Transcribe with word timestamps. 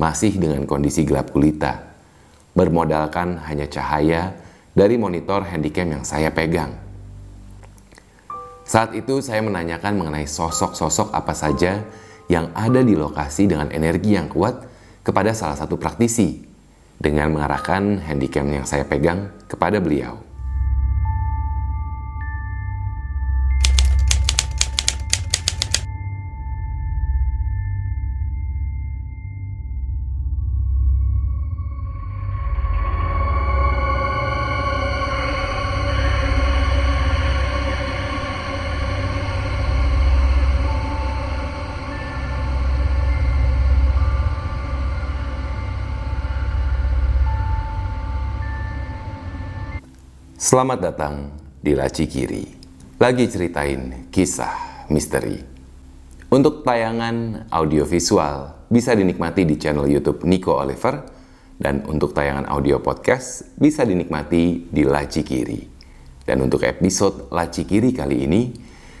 masih 0.00 0.36
dengan 0.36 0.64
kondisi 0.64 1.04
gelap 1.04 1.32
gulita, 1.32 1.92
bermodalkan 2.56 3.40
hanya 3.48 3.68
cahaya 3.68 4.36
dari 4.72 4.96
monitor 4.96 5.44
handycam 5.44 6.00
yang 6.00 6.04
saya 6.04 6.32
pegang. 6.32 6.72
Saat 8.64 8.96
itu 8.96 9.20
saya 9.20 9.44
menanyakan 9.44 10.00
mengenai 10.00 10.24
sosok-sosok 10.24 11.12
apa 11.12 11.36
saja 11.36 11.84
yang 12.30 12.48
ada 12.56 12.80
di 12.80 12.96
lokasi 12.96 13.44
dengan 13.44 13.68
energi 13.68 14.16
yang 14.16 14.32
kuat 14.32 14.64
kepada 15.04 15.36
salah 15.36 15.58
satu 15.58 15.76
praktisi 15.76 16.40
dengan 16.96 17.34
mengarahkan 17.34 18.00
handycam 18.06 18.48
yang 18.48 18.64
saya 18.64 18.86
pegang 18.86 19.28
kepada 19.50 19.82
beliau. 19.82 20.31
Selamat 50.52 50.84
datang 50.84 51.32
di 51.64 51.72
Laci 51.72 52.04
Kiri. 52.04 52.44
Lagi 53.00 53.24
ceritain 53.24 54.12
kisah 54.12 54.84
misteri. 54.92 55.40
Untuk 56.28 56.60
tayangan 56.60 57.48
audiovisual 57.48 58.68
bisa 58.68 58.92
dinikmati 58.92 59.48
di 59.48 59.56
channel 59.56 59.88
YouTube 59.88 60.28
Nico 60.28 60.60
Oliver 60.60 61.08
dan 61.56 61.88
untuk 61.88 62.12
tayangan 62.12 62.44
audio 62.52 62.84
podcast 62.84 63.48
bisa 63.56 63.88
dinikmati 63.88 64.68
di 64.68 64.84
Laci 64.84 65.24
Kiri. 65.24 65.64
Dan 66.20 66.44
untuk 66.44 66.68
episode 66.68 67.32
Laci 67.32 67.64
Kiri 67.64 67.88
kali 67.96 68.28
ini, 68.28 68.52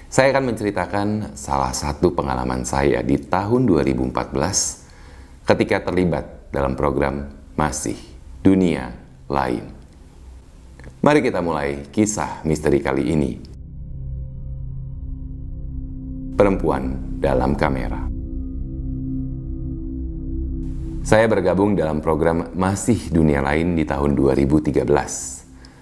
saya 0.08 0.32
akan 0.32 0.56
menceritakan 0.56 1.36
salah 1.36 1.76
satu 1.76 2.16
pengalaman 2.16 2.64
saya 2.64 3.04
di 3.04 3.20
tahun 3.20 3.68
2014 3.68 4.08
ketika 5.44 5.84
terlibat 5.84 6.48
dalam 6.48 6.72
program 6.80 7.28
Masih 7.60 8.00
Dunia 8.40 8.96
Lain. 9.28 9.81
Mari 11.02 11.18
kita 11.18 11.42
mulai 11.42 11.90
kisah 11.90 12.46
misteri 12.46 12.78
kali 12.78 13.10
ini. 13.10 13.34
Perempuan 16.38 17.18
dalam 17.18 17.58
kamera. 17.58 18.06
Saya 21.02 21.26
bergabung 21.26 21.74
dalam 21.74 21.98
program 21.98 22.54
Masih 22.54 23.10
Dunia 23.10 23.42
Lain 23.42 23.74
di 23.74 23.82
tahun 23.82 24.14
2013. 24.14 24.78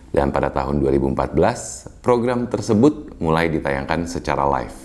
Dan 0.09 0.33
pada 0.33 0.49
tahun 0.49 0.81
2014, 0.81 2.01
program 2.01 2.49
tersebut 2.49 3.21
mulai 3.21 3.53
ditayangkan 3.53 4.09
secara 4.09 4.49
live. 4.49 4.79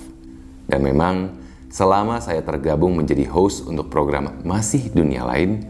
Dan 0.67 0.83
memang 0.83 1.31
selama 1.71 2.19
saya 2.19 2.43
tergabung 2.43 2.99
menjadi 2.99 3.23
host 3.31 3.71
untuk 3.71 3.87
program 3.87 4.43
Masih 4.43 4.91
Dunia 4.91 5.23
Lain, 5.23 5.63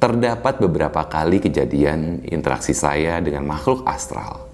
terdapat 0.00 0.64
beberapa 0.64 1.04
kali 1.04 1.44
kejadian 1.44 2.24
interaksi 2.24 2.72
saya 2.72 3.20
dengan 3.20 3.44
makhluk 3.44 3.84
astral. 3.84 4.48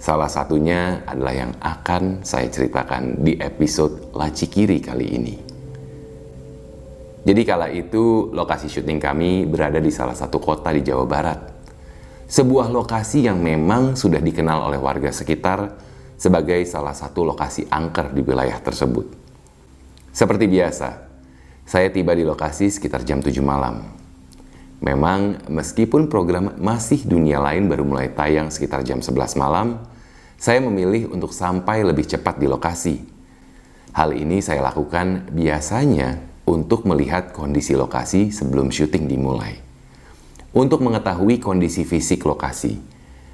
Salah 0.00 0.32
satunya 0.32 1.04
adalah 1.04 1.34
yang 1.36 1.52
akan 1.60 2.24
saya 2.24 2.48
ceritakan 2.48 3.20
di 3.20 3.36
episode 3.36 4.10
Laci 4.16 4.48
Kiri 4.48 4.80
kali 4.80 5.06
ini. 5.12 5.36
Jadi 7.22 7.42
kala 7.46 7.70
itu 7.70 8.32
lokasi 8.32 8.66
syuting 8.66 8.98
kami 8.98 9.46
berada 9.46 9.78
di 9.78 9.92
salah 9.92 10.16
satu 10.16 10.42
kota 10.42 10.74
di 10.74 10.82
Jawa 10.82 11.06
Barat. 11.06 11.40
Sebuah 12.26 12.72
lokasi 12.72 13.28
yang 13.28 13.44
memang 13.44 13.94
sudah 13.94 14.18
dikenal 14.18 14.72
oleh 14.72 14.80
warga 14.80 15.12
sekitar 15.12 15.68
sebagai 16.16 16.64
salah 16.64 16.96
satu 16.96 17.28
lokasi 17.28 17.68
angker 17.68 18.10
di 18.10 18.24
wilayah 18.24 18.56
tersebut. 18.58 19.04
Seperti 20.10 20.48
biasa, 20.48 20.88
saya 21.62 21.92
tiba 21.92 22.16
di 22.16 22.24
lokasi 22.24 22.72
sekitar 22.72 23.06
jam 23.06 23.22
7 23.22 23.38
malam 23.38 24.01
Memang 24.82 25.38
meskipun 25.46 26.10
program 26.10 26.58
masih 26.58 27.06
dunia 27.06 27.38
lain 27.38 27.70
baru 27.70 27.86
mulai 27.86 28.10
tayang 28.10 28.50
sekitar 28.50 28.82
jam 28.82 28.98
11 28.98 29.38
malam, 29.38 29.78
saya 30.34 30.58
memilih 30.58 31.14
untuk 31.14 31.30
sampai 31.30 31.86
lebih 31.86 32.02
cepat 32.02 32.42
di 32.42 32.50
lokasi. 32.50 32.98
Hal 33.94 34.10
ini 34.10 34.42
saya 34.42 34.58
lakukan 34.58 35.30
biasanya 35.30 36.18
untuk 36.42 36.82
melihat 36.82 37.30
kondisi 37.30 37.78
lokasi 37.78 38.34
sebelum 38.34 38.74
syuting 38.74 39.06
dimulai. 39.06 39.62
Untuk 40.50 40.82
mengetahui 40.82 41.38
kondisi 41.38 41.86
fisik 41.86 42.26
lokasi, 42.26 42.82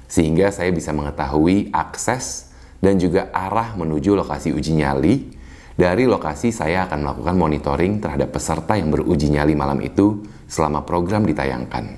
sehingga 0.05 0.53
saya 0.53 0.69
bisa 0.69 0.93
mengetahui 0.93 1.73
akses 1.73 2.53
dan 2.77 3.01
juga 3.01 3.33
arah 3.33 3.73
menuju 3.73 4.13
lokasi 4.13 4.53
uji 4.53 4.77
nyali. 4.77 5.38
Dari 5.79 6.03
lokasi 6.03 6.51
saya 6.51 6.91
akan 6.91 7.07
melakukan 7.07 7.39
monitoring 7.39 8.03
terhadap 8.03 8.35
peserta 8.35 8.75
yang 8.75 8.91
beruji 8.91 9.31
nyali 9.31 9.55
malam 9.55 9.79
itu 9.79 10.27
selama 10.43 10.83
program 10.83 11.23
ditayangkan. 11.23 11.95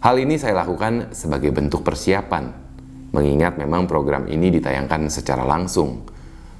Hal 0.00 0.16
ini 0.16 0.40
saya 0.40 0.64
lakukan 0.64 1.12
sebagai 1.12 1.52
bentuk 1.52 1.84
persiapan, 1.84 2.48
mengingat 3.12 3.60
memang 3.60 3.84
program 3.84 4.24
ini 4.24 4.48
ditayangkan 4.48 5.12
secara 5.12 5.44
langsung, 5.44 6.08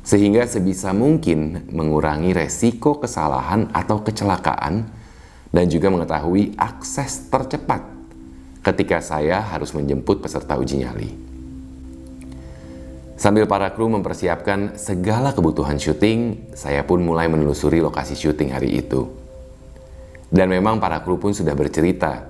sehingga 0.04 0.44
sebisa 0.44 0.92
mungkin 0.92 1.64
mengurangi 1.72 2.36
resiko 2.36 3.00
kesalahan 3.00 3.72
atau 3.72 4.04
kecelakaan 4.04 4.84
dan 5.48 5.64
juga 5.72 5.88
mengetahui 5.88 6.60
akses 6.60 7.32
tercepat 7.32 7.80
ketika 8.60 9.00
saya 9.00 9.40
harus 9.40 9.72
menjemput 9.72 10.20
peserta 10.20 10.60
uji 10.60 10.84
nyali. 10.84 11.35
Sambil 13.16 13.48
para 13.48 13.72
kru 13.72 13.88
mempersiapkan 13.88 14.76
segala 14.76 15.32
kebutuhan 15.32 15.80
syuting, 15.80 16.52
saya 16.52 16.84
pun 16.84 17.00
mulai 17.00 17.32
menelusuri 17.32 17.80
lokasi 17.80 18.12
syuting 18.12 18.52
hari 18.52 18.76
itu. 18.76 19.08
Dan 20.28 20.52
memang 20.52 20.76
para 20.76 21.00
kru 21.00 21.16
pun 21.16 21.32
sudah 21.32 21.56
bercerita 21.56 22.28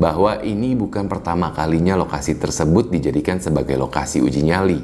bahwa 0.00 0.40
ini 0.40 0.72
bukan 0.72 1.04
pertama 1.04 1.52
kalinya 1.52 2.00
lokasi 2.00 2.40
tersebut 2.40 2.88
dijadikan 2.88 3.44
sebagai 3.44 3.76
lokasi 3.76 4.24
uji 4.24 4.40
nyali. 4.48 4.80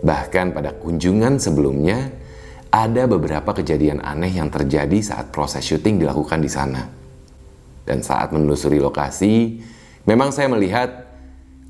Bahkan 0.00 0.56
pada 0.56 0.72
kunjungan 0.72 1.36
sebelumnya, 1.36 2.08
ada 2.72 3.04
beberapa 3.04 3.52
kejadian 3.52 4.00
aneh 4.00 4.32
yang 4.32 4.48
terjadi 4.48 5.04
saat 5.04 5.28
proses 5.28 5.68
syuting 5.68 6.00
dilakukan 6.00 6.40
di 6.40 6.48
sana. 6.48 6.88
Dan 7.84 8.00
saat 8.00 8.32
menelusuri 8.32 8.80
lokasi, 8.80 9.60
memang 10.08 10.32
saya 10.32 10.48
melihat 10.48 11.12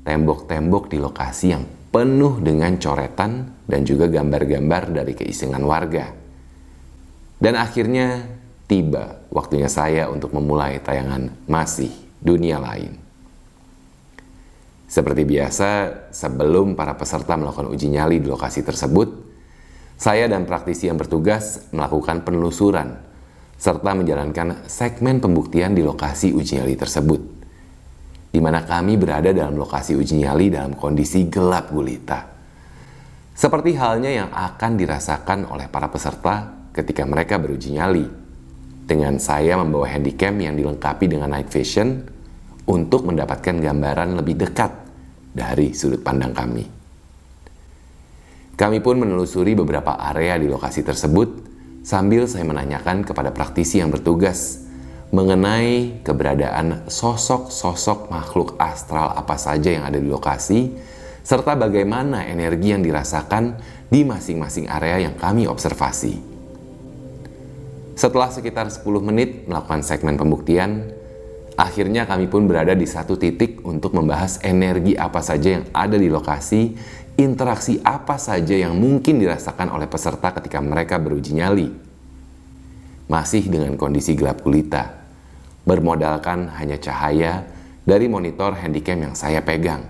tembok-tembok 0.07 0.87
di 0.87 1.03
lokasi 1.03 1.51
yang 1.51 1.67
penuh 1.93 2.41
dengan 2.41 2.73
coretan 2.81 3.53
dan 3.69 3.85
juga 3.85 4.09
gambar-gambar 4.09 4.89
dari 4.89 5.13
keisengan 5.13 5.61
warga. 5.61 6.09
Dan 7.37 7.53
akhirnya 7.53 8.25
tiba 8.65 9.21
waktunya 9.29 9.69
saya 9.69 10.09
untuk 10.09 10.33
memulai 10.33 10.81
tayangan 10.81 11.29
Masih 11.45 11.93
Dunia 12.17 12.57
Lain. 12.57 12.97
Seperti 14.89 15.25
biasa, 15.25 15.69
sebelum 16.13 16.73
para 16.73 16.97
peserta 16.97 17.37
melakukan 17.37 17.69
uji 17.69 17.89
nyali 17.93 18.21
di 18.21 18.29
lokasi 18.29 18.61
tersebut, 18.65 19.09
saya 19.97 20.29
dan 20.29 20.45
praktisi 20.45 20.89
yang 20.89 20.97
bertugas 20.97 21.69
melakukan 21.73 22.21
penelusuran 22.21 22.97
serta 23.57 23.95
menjalankan 23.97 24.65
segmen 24.69 25.17
pembuktian 25.17 25.73
di 25.73 25.81
lokasi 25.81 26.29
uji 26.29 26.61
nyali 26.61 26.77
tersebut, 26.77 27.21
di 28.33 28.41
mana 28.41 28.65
kami 28.65 28.97
berada 28.97 29.29
dalam 29.29 29.53
lokasi 29.53 29.93
uji 29.93 30.25
nyali 30.25 30.49
dalam 30.49 30.73
kondisi 30.73 31.29
gelap 31.29 31.69
gulita. 31.69 32.33
Seperti 33.37 33.77
halnya 33.77 34.09
yang 34.09 34.29
akan 34.33 34.73
dirasakan 34.73 35.53
oleh 35.53 35.69
para 35.69 35.93
peserta 35.93 36.65
ketika 36.73 37.05
mereka 37.05 37.37
beruji 37.37 37.77
nyali 37.77 38.09
dengan 38.89 39.21
saya 39.21 39.53
membawa 39.61 39.85
handycam 39.85 40.33
yang 40.41 40.57
dilengkapi 40.57 41.05
dengan 41.05 41.29
night 41.29 41.53
vision 41.53 42.01
untuk 42.65 43.05
mendapatkan 43.05 43.53
gambaran 43.61 44.17
lebih 44.17 44.41
dekat 44.41 44.81
dari 45.29 45.77
sudut 45.77 46.01
pandang 46.01 46.33
kami. 46.33 46.65
Kami 48.57 48.77
pun 48.81 48.97
menelusuri 48.97 49.53
beberapa 49.53 49.93
area 49.97 50.41
di 50.41 50.49
lokasi 50.49 50.81
tersebut 50.81 51.29
sambil 51.85 52.25
saya 52.25 52.49
menanyakan 52.49 53.05
kepada 53.05 53.29
praktisi 53.29 53.77
yang 53.77 53.93
bertugas 53.93 54.62
mengenai 55.13 56.01
keberadaan 56.01 56.89
sosok-sosok 56.89 58.09
makhluk 58.09 58.57
astral 58.57 59.13
apa 59.13 59.37
saja 59.37 59.69
yang 59.69 59.85
ada 59.85 60.01
di 60.01 60.09
lokasi, 60.09 60.73
serta 61.21 61.53
bagaimana 61.53 62.25
energi 62.25 62.73
yang 62.73 62.81
dirasakan 62.81 63.61
di 63.93 64.01
masing-masing 64.01 64.65
area 64.65 65.05
yang 65.05 65.13
kami 65.13 65.45
observasi. 65.45 66.17
Setelah 67.93 68.33
sekitar 68.33 68.73
10 68.73 68.81
menit 69.05 69.45
melakukan 69.45 69.85
segmen 69.85 70.17
pembuktian, 70.17 70.89
akhirnya 71.61 72.09
kami 72.09 72.25
pun 72.25 72.49
berada 72.49 72.73
di 72.73 72.89
satu 72.89 73.13
titik 73.13 73.61
untuk 73.61 73.93
membahas 73.93 74.41
energi 74.41 74.97
apa 74.97 75.21
saja 75.21 75.61
yang 75.61 75.65
ada 75.77 75.93
di 75.93 76.09
lokasi, 76.09 76.73
interaksi 77.21 77.77
apa 77.85 78.17
saja 78.17 78.57
yang 78.57 78.73
mungkin 78.73 79.21
dirasakan 79.21 79.69
oleh 79.69 79.85
peserta 79.85 80.33
ketika 80.33 80.57
mereka 80.57 80.97
beruji 80.97 81.37
nyali. 81.37 81.69
Masih 83.05 83.45
dengan 83.45 83.77
kondisi 83.77 84.17
gelap 84.17 84.41
gulita, 84.41 85.02
bermodalkan 85.63 86.51
hanya 86.59 86.75
cahaya 86.79 87.47
dari 87.83 88.07
monitor 88.07 88.55
handycam 88.55 88.99
yang 89.11 89.15
saya 89.15 89.43
pegang. 89.43 89.87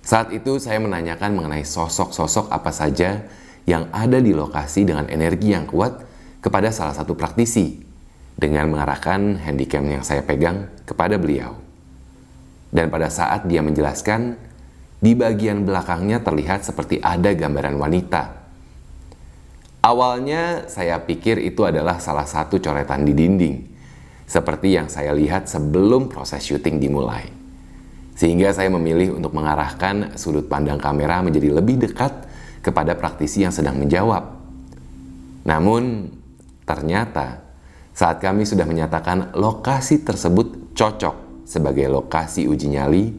Saat 0.00 0.34
itu 0.34 0.58
saya 0.58 0.82
menanyakan 0.82 1.36
mengenai 1.36 1.62
sosok-sosok 1.62 2.50
apa 2.50 2.72
saja 2.74 3.22
yang 3.68 3.86
ada 3.94 4.18
di 4.18 4.34
lokasi 4.34 4.88
dengan 4.88 5.06
energi 5.06 5.54
yang 5.54 5.68
kuat 5.68 6.02
kepada 6.40 6.72
salah 6.72 6.96
satu 6.96 7.14
praktisi 7.14 7.78
dengan 8.34 8.72
mengarahkan 8.72 9.38
handycam 9.44 9.84
yang 9.86 10.02
saya 10.02 10.24
pegang 10.24 10.66
kepada 10.88 11.20
beliau. 11.20 11.54
Dan 12.72 12.88
pada 12.88 13.12
saat 13.12 13.44
dia 13.44 13.60
menjelaskan, 13.60 14.38
di 15.00 15.12
bagian 15.16 15.64
belakangnya 15.64 16.24
terlihat 16.24 16.64
seperti 16.64 17.00
ada 17.00 17.32
gambaran 17.32 17.76
wanita. 17.76 18.40
Awalnya 19.80 20.68
saya 20.68 21.00
pikir 21.00 21.40
itu 21.40 21.64
adalah 21.64 22.00
salah 22.00 22.28
satu 22.28 22.60
coretan 22.60 23.08
di 23.08 23.16
dinding, 23.16 23.56
seperti 24.30 24.78
yang 24.78 24.86
saya 24.86 25.10
lihat 25.10 25.50
sebelum 25.50 26.06
proses 26.06 26.46
syuting 26.46 26.78
dimulai. 26.78 27.26
Sehingga 28.14 28.54
saya 28.54 28.70
memilih 28.70 29.18
untuk 29.18 29.34
mengarahkan 29.34 30.14
sudut 30.14 30.46
pandang 30.46 30.78
kamera 30.78 31.18
menjadi 31.18 31.50
lebih 31.50 31.82
dekat 31.82 32.30
kepada 32.62 32.94
praktisi 32.94 33.42
yang 33.42 33.50
sedang 33.50 33.74
menjawab. 33.74 34.38
Namun, 35.42 36.14
ternyata 36.62 37.42
saat 37.90 38.22
kami 38.22 38.46
sudah 38.46 38.70
menyatakan 38.70 39.34
lokasi 39.34 40.06
tersebut 40.06 40.78
cocok 40.78 41.42
sebagai 41.42 41.90
lokasi 41.90 42.46
uji 42.46 42.70
nyali, 42.70 43.10